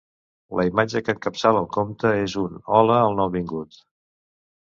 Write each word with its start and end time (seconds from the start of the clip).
La 0.59 0.63
imatge 0.67 1.01
que 1.09 1.13
encapçala 1.17 1.59
el 1.65 1.67
compte 1.75 2.13
és 2.21 2.35
un 2.43 2.57
‘Hola’ 2.79 2.97
al 3.09 3.17
nouvingut. 3.23 3.77